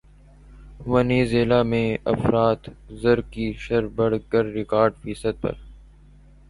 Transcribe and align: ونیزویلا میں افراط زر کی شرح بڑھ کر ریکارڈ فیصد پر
ونیزویلا 0.91 1.61
میں 1.71 1.87
افراط 2.13 2.61
زر 3.01 3.21
کی 3.31 3.51
شرح 3.63 3.87
بڑھ 3.95 4.15
کر 4.31 4.45
ریکارڈ 4.57 4.93
فیصد 5.03 5.41
پر 5.41 5.53